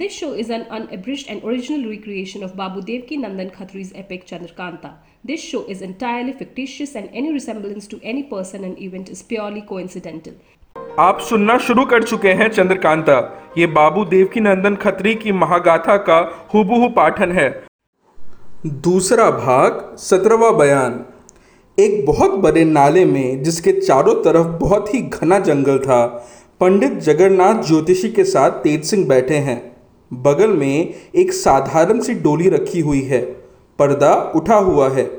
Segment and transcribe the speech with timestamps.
[0.00, 4.90] This show is an unabridged and original recreation of Babu Devki Nandan Khatri's epic Chandrakanta.
[5.24, 9.62] This show is entirely fictitious and any resemblance to any person and event is purely
[9.70, 10.34] coincidental.
[10.98, 13.16] आप सुनना शुरू कर चुके हैं चंद्रकांता
[13.58, 16.18] ये बाबू देवकी नंदन खत्री की महागाथा का
[16.54, 17.48] हुबहू पाठन है
[18.86, 21.04] दूसरा भाग सत्रहवा बयान
[21.78, 26.04] एक बहुत बड़े नाले में जिसके चारों तरफ़ बहुत ही घना जंगल था
[26.60, 29.58] पंडित जगन्नाथ ज्योतिषी के साथ तेज सिंह बैठे हैं
[30.12, 33.20] बगल में एक साधारण सी डोली रखी हुई है।
[33.78, 35.10] पर्दा उठा हुआ है।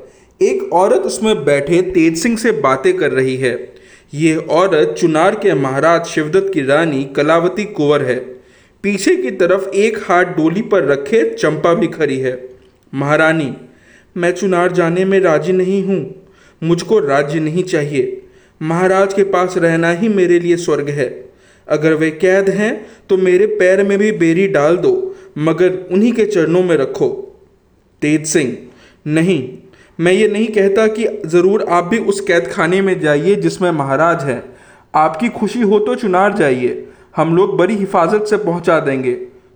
[0.42, 3.74] एक औरत उसमें बैठे तेज सिंह से बातें कर रही है।
[4.14, 8.16] ये औरत चुनार के महाराज शिवदत्त की रानी कलावती कुंवर है।
[8.82, 12.48] पीछे की तरफ़ एक हाथ डोली पर रखे चंपा भी खड़ी है।
[12.94, 13.56] महारानी,
[14.16, 16.14] मैं चुनार जाने में राज़ी नहीं हूँ।
[16.62, 18.22] मुझको राज्य नहीं चाहिए।
[18.62, 21.29] महाराज के पास रहना ही मेरे लिए स्वर्ग है।
[21.70, 22.74] अगर वे कैद हैं
[23.08, 24.92] तो मेरे पैर में भी बेरी डाल दो,
[25.38, 27.08] मगर उन्हीं के चरणों में रखो।
[28.02, 28.56] तेज सिंह,
[29.06, 29.48] नहीं,
[29.98, 34.24] मैं ये नहीं कहता कि ज़रूर आप भी उस कैद खाने में जाइए जिसमें महाराज
[34.24, 34.42] हैं।
[34.94, 39.12] आपकी खुशी हो तो चुनार जाइए, हम लोग बड़ी हिफाजत से पहुँचा देंगे।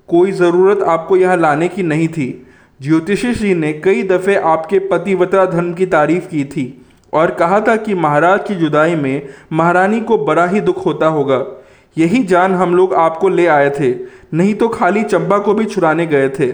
[0.08, 2.46] कोई ज़रूरत आपको यहाँ लाने की नहीं थी।
[2.80, 6.66] ज्योतिषी जी ने कई दफ़े आपके पतिवता धर्म की तारीफ़ की थी
[7.12, 11.38] और कहा था कि महाराज की जुदाई में महारानी को बड़ा ही दुख होता होगा।
[11.96, 13.94] यही जान हम लोग आपको ले आए थे,
[14.34, 16.50] नहीं तो खाली चंबा को भी छुड़ाने गए थे।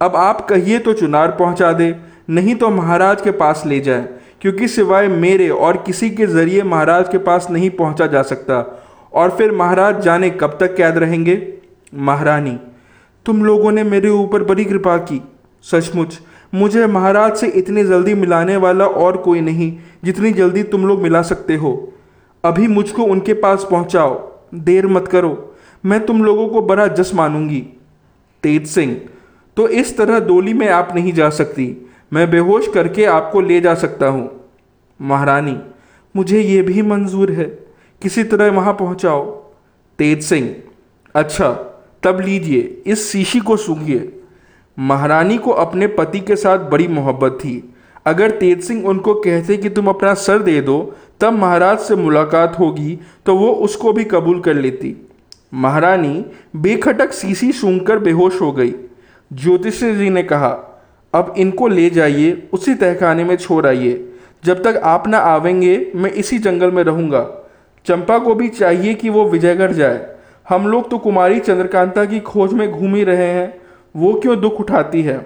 [0.00, 1.94] अब आप कहिए तो चुनार पहुँचा दे,
[2.30, 4.08] नहीं तो महाराज के पास ले जाए,
[4.40, 8.60] क्योंकि सिवाय मेरे और किसी के ज़रिए महाराज के पास नहीं पहुँचा जा सकता।
[9.12, 11.36] और फिर महाराज जाने कब तक कैद रहेंगे?
[11.94, 12.58] महारानी,
[13.26, 15.20] तुम लोगों ने मेरे ऊपर बड़ी कृपा की।
[15.64, 16.18] सचमुच,
[16.54, 19.72] मुझे महाराज से इतनी जल्दी मिलाने वाला और कोई नहीं,
[20.04, 21.92] जितनी जल्दी तुम लोग मिला सकते हो।
[22.44, 24.14] अभी मुझको उनके पास पहुंचाओ।
[24.54, 27.60] देर मत करो। मैं तुम लोगों को बड़ा जस मानूँगी।
[28.42, 29.00] तेज सिंह
[29.56, 31.66] तो इस तरह डोली में आप नहीं जा सकती।
[32.12, 34.28] मैं बेहोश करके आपको ले जा सकता हूँ।
[35.00, 35.56] महारानी,
[36.14, 37.44] मुझे ये भी मंजूर है।
[38.02, 39.24] किसी तरह वहाँ पहुँचाओ।
[39.98, 40.54] तेज सिंह
[41.14, 41.52] अच्छा
[42.02, 44.12] तब लीजिए, इस शीशी को सूंघिए।
[44.76, 47.74] महारानी को अपने पति के साथ बड़ी मोहब्बत थी।
[48.06, 52.58] अगर तेज सिंह उनको कहते कि तुम अपना सर दे दो तब महाराज से मुलाकात
[52.58, 54.94] होगी तो वो उसको भी कबूल कर लेती।
[55.54, 56.24] महारानी
[56.56, 58.74] बेखटक सीसी सूंघकर बेहोश हो गई।
[59.30, 60.48] ज्योतिषी जी ने कहा,
[61.14, 64.12] अब इनको ले जाइए, उसी तहखाने में छोड़ आइए।
[64.44, 67.26] जब तक आप ना आवेंगे, मैं इसी जंगल में रहूँगा।
[67.86, 70.06] चंपा को भी चाहिए कि वो विजयगढ़ जाए।
[70.48, 73.52] हम लोग तो कुमारी चंद्रकांता की खोज में घूम ही रहे हैं।
[73.94, 75.18] वो क्यों दुख उठाती है?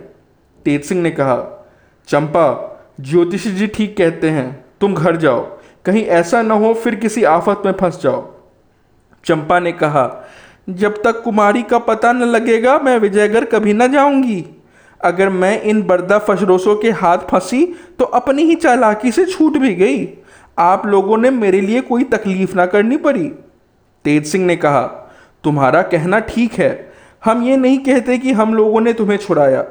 [0.64, 1.66] तेज सिंह ने कहा,
[2.08, 7.24] चंपा, ज्योतिषी जी ठीक कहते हैं। तुम घर जाओ। कहीं ऐसा न हो, फिर किसी
[7.24, 8.28] आफत में फंस जाओ।
[9.24, 10.24] चंपा ने कहा,
[10.68, 14.44] जब तक कुमारी का पता न लगेगा, मैं विजयगढ़ कभी न जाऊँगी।
[15.00, 17.64] अगर मैं इन बर्दा फशरोसों के हाथ फंसी
[17.98, 20.08] तो अपनी ही चालाकी से छूट भी गई।
[20.58, 23.28] आप लोगों ने मेरे लिए कोई तकलीफ़ ना करनी पड़ी।
[24.04, 24.82] तेज सिंह ने कहा,
[25.44, 26.92] तुम्हारा कहना ठीक है।
[27.24, 29.64] हम ये नहीं कहते कि हम लोगों ने तुम्हें छुड़ाया।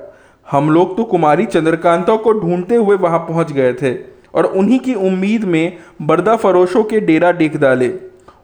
[0.48, 3.94] हम लोग तो कुमारी चंद्रकांता को ढूंढते हुए वहाँ पहुँच गए थे।
[4.34, 7.94] और उन्हीं की उम्मीद में बर्दा फरोशों के डेरा डेक डाले।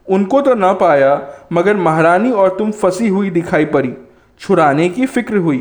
[0.08, 1.20] उनको तो ना पाया,
[1.52, 3.92] मगर महारानी और तुम फंसी हुई दिखाई पड़ी।
[4.40, 5.58] छुड़ाने की फ़िक्र हुई।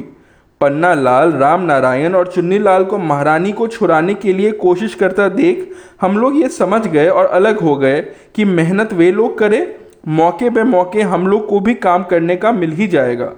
[0.62, 5.28] पन्ना लाल, राम नारायण और चुन्नी लाल को महारानी को छुड़ाने के लिए कोशिश करता
[5.30, 5.72] देख
[6.02, 8.02] हम लोग ये समझ गए और अलग हो गए
[8.36, 9.76] कि मेहनत वे लोग करें,
[10.08, 13.32] मौके पे मौके हम लोग को भी काम करने का मिल ही जाएगा।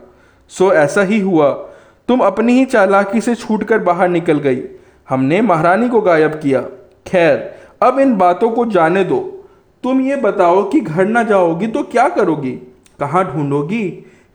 [0.52, 1.50] सो ऐसा ही हुआ।
[2.08, 4.62] तुम अपनी ही चालाकी से छूटकर बाहर निकल गई।
[5.10, 6.62] हमने महारानी को गायब किया।
[7.08, 7.38] खैर,
[7.82, 9.20] अब इन बातों को जाने दो।
[9.84, 12.52] तुम ये बताओ कि घर ना जाओगी तो क्या करोगी?
[13.00, 13.90] कहाँ ढूंढोगी?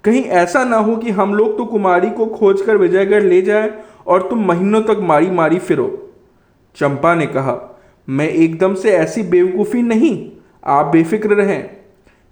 [0.05, 3.73] कहीं ऐसा ना हो कि हम लोग तो कुमारी को खोज कर विजयगढ़ ले जाए
[4.07, 5.87] और तुम महीनों तक मारी मारी फिरो।
[6.77, 7.59] चंपा ने कहा,
[8.09, 10.31] मैं एकदम से ऐसी बेवकूफ़ी नहीं,
[10.65, 11.63] आप बेफिक्र रहें।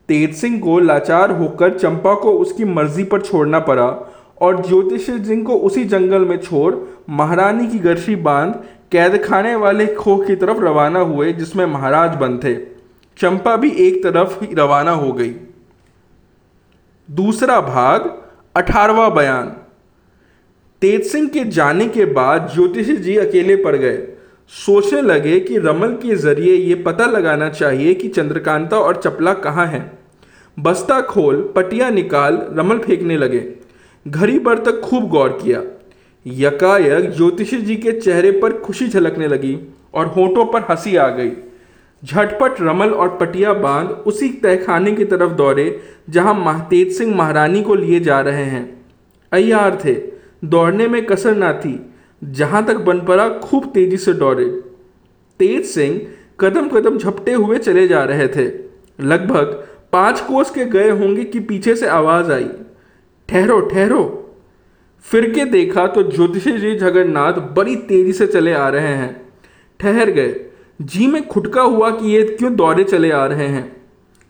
[0.08, 3.86] तेज सिंह को लाचार होकर चंपा को उसकी मर्ज़ी पर छोड़ना पड़ा
[4.40, 6.74] और ज्योतिष सिंह को उसी जंगल में छोड़
[7.10, 12.44] महारानी की गर्शी बाँध कैद खाने वाले खो की तरफ़ रवाना हुए, जिसमें महाराज बंद
[12.44, 12.54] थे।
[13.18, 15.34] चंपा भी एक तरफ़ ही रवाना हो गई।
[17.10, 18.22] दूसरा भाग
[18.56, 19.52] अठारवा बयान।
[20.80, 24.08] तेज सिंह के जाने के बाद ज्योतिषी जी अकेले पड़ गए।
[24.48, 29.66] सोचने लगे कि रमल के ज़रिए ये पता लगाना चाहिए कि चंद्रकांता और चपला कहाँ
[29.66, 29.98] हैं।
[30.58, 33.59] बस्ता खोल, पटिया निकाल रमल फेंकने लगे।
[34.08, 35.62] घड़ी पर तक खूब गौर किया।
[36.26, 39.58] यकायक ज्योतिषी जी के चेहरे पर खुशी झलकने लगी
[39.94, 41.30] और होठों पर हँसी आ गई।
[42.04, 45.80] झटपट रमल और पटिया बाँध उसी तहखाने की तरफ़ दौड़े,
[46.10, 48.86] जहाँ महतेज सिंह महारानी को लिए जा रहे हैं।
[49.32, 49.94] अयार थे।
[50.44, 51.92] दौड़ने में कसर ना थी,
[52.24, 54.44] जहाँ तक बन पड़ा खूब तेज़ी से दौड़े।
[55.40, 56.00] तेज सिंह
[56.40, 58.46] कदम कदम झपटे हुए चले जा रहे थे।
[59.00, 62.48] लगभग पाँच कोस के गए होंगे कि पीछे से आवाज़ आई।
[63.30, 64.02] ठहरो ठहरो।
[65.06, 69.32] फिर के देखा तो ज्योतिषी जी जगन्नाथ बड़ी तेज़ी से चले आ रहे हैं।
[69.80, 70.34] ठहर गए।
[70.82, 73.76] जी में खुटका हुआ कि ये क्यों दौड़े चले आ रहे हैं?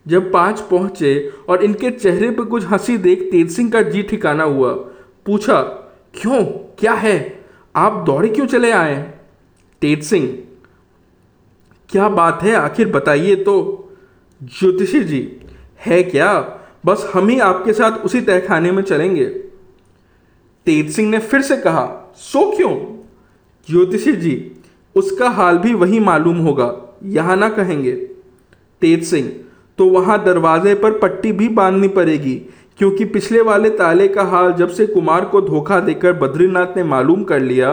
[0.07, 4.45] जब पाँच पहुँचे और इनके चेहरे पर कुछ हँसी देख तेज सिंह का जी ठिकाना
[4.45, 4.73] हुआ।
[5.27, 5.61] पूछा,
[6.15, 6.45] क्यों?
[6.79, 7.45] क्या है?
[7.77, 9.03] आप दौड़े क्यों चले आए?
[9.83, 10.39] तेज सिंह,
[11.89, 12.55] क्या बात है?
[12.55, 13.55] आखिर बताइए तो।
[14.41, 15.41] ज्योतिषी जी,
[15.87, 16.60] है क्या?
[16.85, 19.25] बस हम ही आपके साथ उसी तहखाने में चलेंगे।
[20.67, 22.75] तेज सिंह ने फिर से कहा, सो क्यों?
[23.69, 24.53] ज्योतिषी जी,
[24.97, 26.75] उसका हाल भी वही मालूम होगा,
[27.05, 27.93] यहाँ ना कहेंगे।
[28.83, 29.33] तेज सिंह
[29.79, 32.35] तो वहाँ दरवाजे पर पट्टी भी बांधनी पड़ेगी,
[32.79, 37.25] क्योंकि पिछले वाले ताले का हाल जब से कुमार को धोखा देकर बद्रीनाथ ने मालूम
[37.25, 37.73] कर लिया,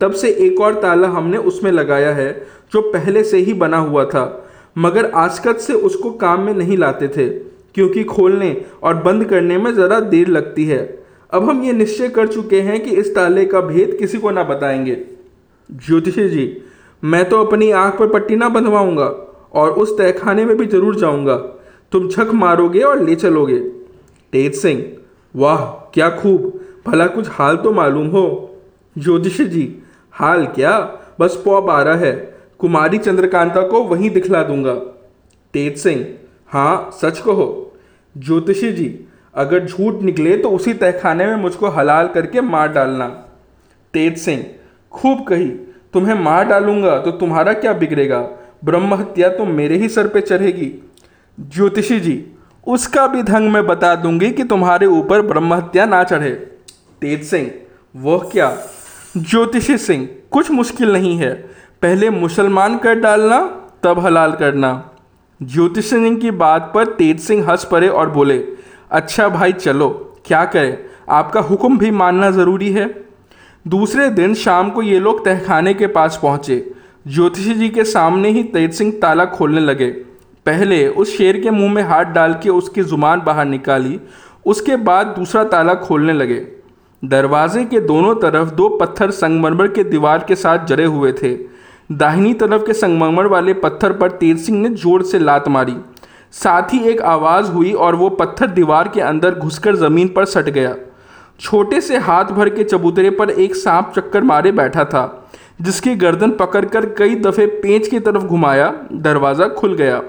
[0.00, 2.32] तब से एक और ताला हमने उसमें लगाया है,
[2.72, 7.08] जो पहले से ही बना हुआ था, मगर आजकत से उसको काम में नहीं लाते
[7.08, 7.28] थे।
[7.78, 12.26] क्योंकि खोलने और बंद करने में ज़रा देर लगती है। अब हम ये निश्चय कर
[12.26, 14.94] चुके हैं कि इस ताले का भेद किसी को ना बताएँगे।
[15.70, 16.62] ज्योतिषी जी,
[17.04, 19.06] मैं तो अपनी आँख पर पट्टी ना बंधवाऊँगा
[19.52, 21.36] और उस तहखाने में भी ज़रूर जाऊँगा।
[21.92, 23.58] तुम छक मारोगे और ले चलोगे।
[24.32, 24.82] तेज सिंह,
[25.36, 28.54] वाह, क्या खूब। भला कुछ हाल तो मालूम हो।
[28.98, 29.82] ज्योतिषी जी,
[30.12, 30.78] हाल क्या?
[31.20, 32.12] बस पौ बारह है।
[32.58, 34.74] कुमारी चंद्रकांता को वहीं दिखला दूँगा।
[35.54, 36.06] तेज सिंह
[36.48, 37.67] हाँ सच कहो।
[38.18, 39.04] ज्योतिषी जी,
[39.34, 43.06] अगर झूठ निकले तो उसी तहखाने में मुझको हलाल करके मार डालना।
[43.94, 44.44] तेज सिंह,
[44.92, 45.48] खूब कही,
[45.92, 48.20] तुम्हें मार डालूँगा तो तुम्हारा क्या बिगड़ेगा?
[48.64, 50.72] ब्रह्म हत्या तो मेरे ही सर पे चढ़ेगी।
[51.38, 52.24] ज्योतिषी जी,
[52.66, 56.30] उसका भी ढंग मैं बता दूँगी कि तुम्हारे ऊपर ब्रह्म हत्या ना चढ़े।
[57.00, 57.50] तेज सिंह,
[57.96, 58.56] वह क्या?
[59.16, 61.34] ज्योतिषी सिंह, कुछ मुश्किल नहीं है।
[61.82, 63.40] पहले मुसलमान कर डालना,
[63.82, 64.87] तब हलाल करना।
[65.40, 68.42] ज्योतिष सिंह की बात पर तेज सिंह हंस पड़े और बोले
[68.90, 69.88] अच्छा भाई, चलो,
[70.24, 70.78] क्या करें?
[71.08, 72.88] आपका हुक्म भी मानना ज़रूरी है।
[73.68, 76.74] दूसरे दिन शाम को ये लोग तहखाने के पास पहुँचे।
[77.08, 79.90] ज्योतिषी जी के सामने ही तेज सिंह ताला खोलने लगे।
[80.46, 84.00] पहले उस शेर के मुँह में हाथ डाल के उसकी ज़ुबान बाहर निकाली,
[84.46, 86.46] उसके बाद दूसरा ताला खोलने लगे।
[87.04, 91.34] दरवाजे के दोनों तरफ़ दो पत्थर संगमरमर के दीवार के साथ जड़े हुए थे।
[91.90, 95.76] दाहिनी तरफ़ के संगमरमर वाले पत्थर पर तेज सिंह ने ज़ोर से लात मारी।
[96.34, 100.48] साथ ही एक आवाज़ हुई और वो पत्थर दीवार के अंदर घुसकर ज़मीन पर सट
[100.50, 100.74] गया।
[101.40, 105.30] छोटे से हाथ भर के चबूतरे पर एक सांप चक्कर मारे बैठा था,
[105.60, 110.02] जिसकी गर्दन पकड़कर कई दफ़े पेंच की तरफ़ घुमाया, दरवाज़ा खुल गया।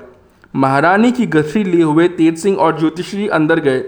[0.53, 3.79] महारानी की गठरी लिए हुए तेज सिंह और ज्योतिषी अंदर गए,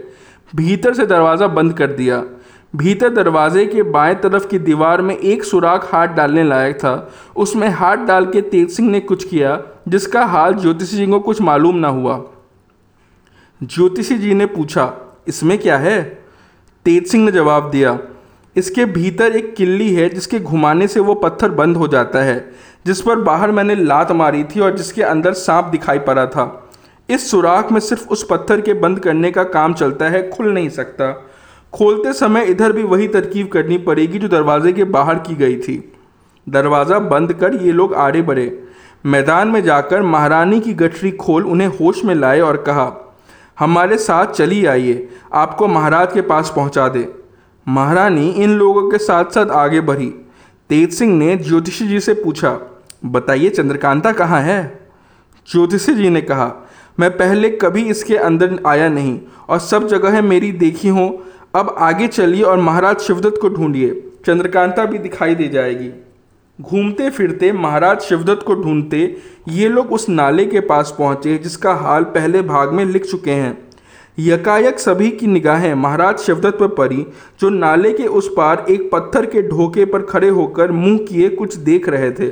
[0.53, 2.23] भीतर से दरवाज़ा बंद कर दिया।
[2.73, 7.67] भीतर दरवाजे के बाएँ तरफ़ की दीवार में एक सुराख हाथ डालने लायक था। उसमें
[7.69, 11.75] हाथ डाल के तेज सिंह ने कुछ किया, जिसका हाल ज्योतिषी जी को कुछ मालूम
[11.75, 12.21] ना हुआ।
[13.61, 14.93] ज्योतिषी जी ने पूछा,
[15.27, 16.01] इसमें क्या है?
[16.85, 17.97] तेज सिंह ने जवाब दिया,
[18.55, 22.51] इसके भीतर एक किल्ली है, जिसके घुमाने से वो पत्थर बंद हो जाता है,
[22.85, 26.69] जिस पर बाहर मैंने लात मारी थी और जिसके अंदर सांप दिखाई पड़ा था।
[27.09, 30.69] इस सुराख में सिर्फ़ उस पत्थर के बंद करने का काम चलता है, खुल नहीं
[30.69, 31.27] सकता।
[31.73, 35.77] खोलते समय इधर भी वही तरकीब करनी पड़ेगी जो दरवाजे के बाहर की गई थी।
[36.47, 38.51] दरवाज़ा बंद कर ये लोग आड़े बढ़े।
[39.05, 42.91] मैदान में जाकर महारानी की गठरी खोल उन्हें होश में लाए और कहा,
[43.57, 47.07] हमारे साथ चली आइए, आपको महाराज के पास पहुँचा दे।
[47.67, 50.09] महारानी इन लोगों के साथ साथ आगे बढ़ी।
[50.69, 52.57] तेज सिंह ने ज्योतिषी जी से पूछा,
[53.05, 54.61] बताइए चंद्रकांता कहाँ है?
[55.47, 56.53] ज्योतिषी जी ने कहा,
[56.97, 61.07] मैं पहले कभी इसके अंदर आया नहीं और सब जगह मेरी देखी हो।
[61.53, 63.89] अब आगे चलिए और महाराज शिवदत्त को ढूंढिए।
[64.25, 65.89] चंद्रकांता भी दिखाई दे जाएगी।
[66.59, 69.17] घूमते फिरते महाराज शिवदत्त को ढूंढते,
[69.49, 73.57] ये लोग उस नाले के पास पहुँचे जिसका हाल पहले भाग में लिख चुके हैं।
[74.19, 77.05] यकायक सभी की निगाहें महाराज शिवदत्त पर पड़ी,
[77.39, 81.55] जो नाले के उस पार एक पत्थर के ढोके पर खड़े होकर मुँह किए कुछ
[81.55, 82.31] देख रहे थे।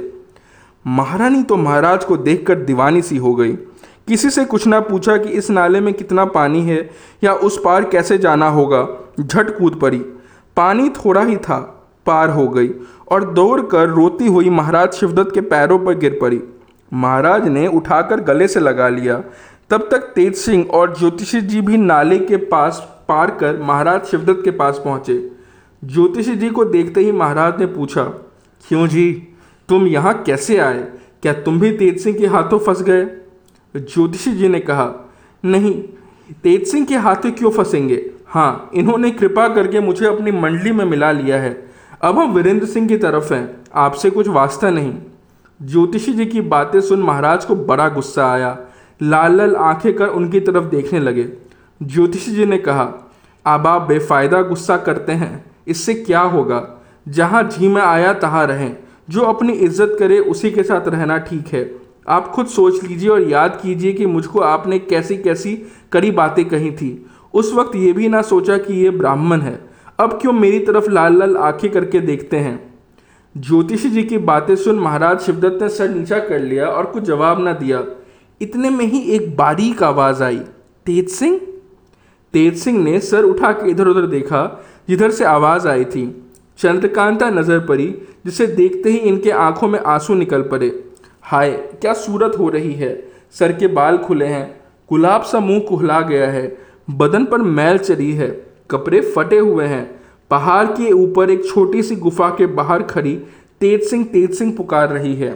[0.86, 3.58] महारानी तो महाराज को देखकर दीवानी सी हो गई।
[4.10, 6.78] किसी से कुछ ना पूछा कि इस नाले में कितना पानी है
[7.24, 8.88] या उस पार कैसे जाना होगा।
[9.20, 10.00] झट कूद पड़ी।
[10.58, 11.58] पानी थोड़ा ही था,
[12.06, 12.70] पार हो गई
[13.12, 16.42] और दौड़ कर रोती हुई महाराज शिवदत्त के पैरों पर गिर पड़ी।
[16.92, 19.22] महाराज ने उठाकर गले से लगा लिया।
[19.70, 24.42] तब तक तेज सिंह और ज्योतिषी जी भी नाले के पास पार कर महाराज शिवदत्त
[24.46, 25.20] के पास पहुँचे।
[25.84, 28.04] ज्योतिषी जी को देखते ही महाराज ने पूछा,
[28.64, 29.12] क्यों जी?
[29.70, 30.84] तुम यहाँ कैसे आए?
[31.22, 33.06] क्या तुम भी तेज सिंह के हाथों फंस गए?
[33.76, 35.10] ज्योतिषी जी ने कहा,
[35.46, 35.82] नहीं,
[36.44, 38.12] तेज सिंह के हाथों क्यों फंसेंगे?
[38.28, 41.70] हाँ इन्होंने कृपा करके मुझे अपनी मंडली में मिला लिया है।
[42.02, 44.94] अब हम वीरेंद्र सिंह की तरफ़ हैं, आपसे कुछ वास्ता नहीं।
[45.62, 48.58] ज्योतिषी जी की बातें सुन महाराज को बड़ा गुस्सा आया।
[49.02, 51.30] लाल लाल आँखें कर उनकी तरफ़ देखने लगे।
[51.84, 52.84] ज्योतिषी जी ने कहा,
[53.46, 56.68] अब आप बेफायदा गुस्सा करते हैं। इससे क्या होगा?
[57.08, 58.78] जहाँ जी में आया, तहाँ रहें।
[59.10, 63.22] जो अपनी इज़्ज़त करे, उसी के साथ रहना ठीक है। आप खुद सोच लीजिए और
[63.22, 65.54] याद कीजिए कि मुझको आपने कैसी कैसी
[65.94, 70.20] कड़ी बातें कही थी। उस वक्त ये भी ना सोचा कि ये ब्राह्मण है। अब
[70.22, 72.74] क्यों मेरी तरफ़ लाल लाल आँखें करके देखते हैं?
[73.38, 77.40] ज्योतिषी जी की बातें सुन महाराज शिवदत्त ने सर नीचा कर लिया और कुछ जवाब
[77.40, 77.84] ना दिया।
[78.42, 80.40] इतने में ही एक बारीक आवाज़ आई।
[80.86, 81.40] तेज सिंह?
[82.34, 86.26] तेज सिंह ने सर उठा के इधर उधर देखा, जिधर से आवाज़ आई थी।
[86.58, 87.88] चंद्रकांता नज़र पड़ी,
[88.26, 90.89] जिसे देखते ही इनके आँखों में आँसू निकल पड़े।
[91.32, 93.12] हाय, क्या सूरत हो रही है?
[93.32, 96.58] सर के बाल खुले हैं। गुलाब सा मुँह कुहला गया है।
[96.90, 101.96] बदन पर मैल चढ़ी है। कपड़े फटे हुए हैं। पहाड़ के ऊपर एक छोटी सी
[101.96, 103.16] गुफा के बाहर खड़ी
[103.60, 105.34] तेज सिंह तेज सिंह पुकार रही है।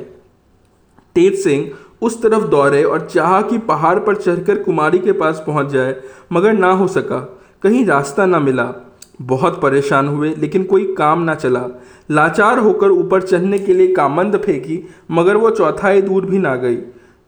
[1.15, 1.71] तेज सिंह
[2.01, 5.95] उस तरफ़ दौड़े और चाहा कि पहाड़ पर चढ़कर कुमारी के पास पहुँच जाए,
[6.31, 11.35] मगर ना हो सका। कहीं रास्ता ना मिला। बहुत परेशान हुए, लेकिन कोई काम ना
[11.35, 11.65] चला।
[12.11, 16.75] लाचार होकर ऊपर चढ़ने के लिए कामंद फेंकी, मगर वो चौथाई दूर भी ना गई।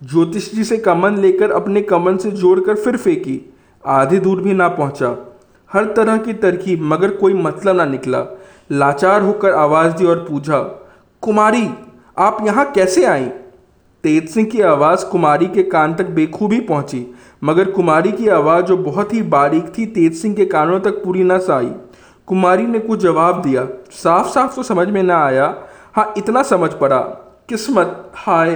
[0.04, 3.54] ज्योतिष जी से कमन लेकर अपने कमन से जोड़कर फिर फेंकी।
[3.86, 5.38] आधी दूर भी ना पहुँचा।
[5.74, 8.26] हर तरह की तरकीब, मगर कोई मतलब ना निकला।
[8.72, 10.60] लाचार होकर आवाज़ दी और पूछा,
[11.22, 11.70] कुमारी,
[12.18, 13.26] आप यहाँ कैसे आई?
[14.04, 17.16] तेज सिंह की आवाज़ कुमारी के कान तक बेखूबी पहुँची।
[17.46, 21.24] मगर कुमारी की आवाज़ जो बहुत ही बारीक थी, तेज सिंह के कानों तक पूरी
[21.24, 21.72] न आई
[22.28, 25.56] कुमारी ने कुछ जवाब दिया। साफ़ साफ़ तो समझ में ना आया।
[25.94, 27.00] हाँ इतना समझ पड़ा।
[27.50, 28.54] किस्मत, हाय,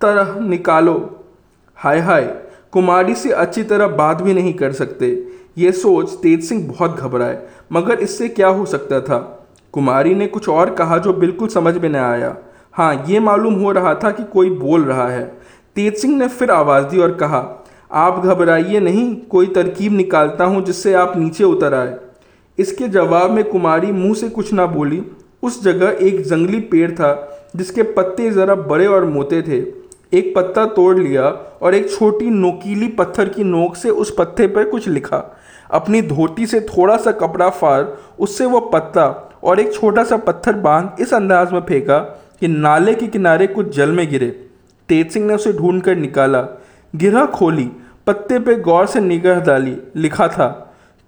[0.00, 0.94] तरह निकालो।
[1.76, 2.22] हाय हाय,
[2.72, 7.42] कुमारी से अच्छी तरह बात भी नहीं कर सकते। ये सोच तेज सिंह बहुत घबराए,
[7.72, 9.18] मगर इससे क्या हो सकता था?
[9.72, 12.36] कुमारी ने कुछ और कहा जो बिल्कुल समझ में न आया।
[12.72, 15.24] हाँ ये मालूम हो रहा था कि कोई बोल रहा है।
[15.76, 17.40] तेज सिंह ने फिर आवाज़ दी और कहा
[17.92, 21.96] आप घबराइए नहीं, कोई तरकीब निकालता हूँ जिससे आप नीचे उतर आए।
[22.58, 25.02] इसके जवाब में कुमारी मुँह से कुछ ना बोली।
[25.42, 27.12] उस जगह एक जंगली पेड़ था,
[27.56, 29.58] जिसके पत्ते ज़रा बड़े और मोटे थे।
[30.18, 31.24] एक पत्ता तोड़ लिया
[31.62, 35.22] और एक छोटी नोकीली पत्थर की नोक से उस पत्ते पर कुछ लिखा।
[35.70, 37.84] अपनी धोती से थोड़ा सा कपड़ा फाड़,
[38.20, 39.06] उससे वो पत्ता
[39.44, 41.98] और एक छोटा सा पत्थर बाँध इस अंदाज में फेंका
[42.40, 44.28] कि नाले के किनारे कुछ जल में गिरे।
[44.88, 46.46] तेज सिंह ने उसे ढूंढ कर निकाला।
[46.94, 47.70] गिरा खोली
[48.06, 50.48] पत्ते पे गौर से निगाह डाली, लिखा था,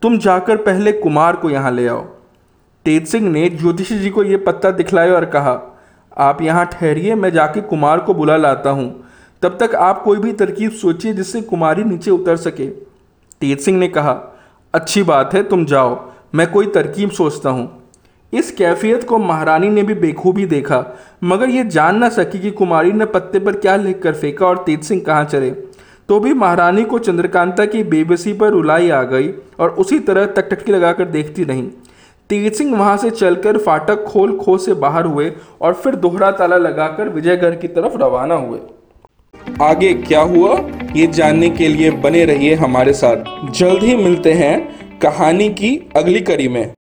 [0.02, 2.02] तुम जाकर पहले कुमार को यहाँ ले आओ।
[2.86, 5.60] तेज सिंह ने ज्योतिषी जी को ये पत्ता दिखलाया और कहा,
[6.16, 9.04] आप यहाँ ठहरिए, मैं जाके कुमार को बुला लाता हूँ।
[9.42, 12.66] तब तक आप कोई भी तरकीब सोचिए जिससे कुमारी नीचे उतर सके।
[13.40, 14.12] तेज सिंह ने कहा,
[14.74, 16.00] अच्छी बात है, तुम जाओ,
[16.34, 17.68] मैं कोई तरकीब सोचता हूँ।
[18.32, 20.84] इस कैफियत को महारानी ने भी बेखूबी देखा,
[21.24, 24.62] मगर ये जान ना सकी कि कुमारी ने पत्ते पर क्या लिख कर फेंका और
[24.66, 25.54] तेज सिंह कहाँ चले
[26.08, 29.30] तो भी महारानी को चंद्रकांता की बेबसी पर रुलाई आ गई
[29.60, 31.68] और उसी तरह तकटकी लगाकर देखती रहीं।
[32.30, 36.56] तेज सिंह वहाँ से चलकर फाटक खोल खो से बाहर हुए और फिर दोहरा ताला
[36.56, 38.58] लगाकर विजयगढ़ की तरफ़ रवाना हुए।
[39.62, 40.58] आगे क्या हुआ,
[40.96, 44.54] ये जानने के लिए बने रहिए हमारे साथ। जल्द ही मिलते हैं
[44.98, 46.72] कहानी की अगली कड़ी में।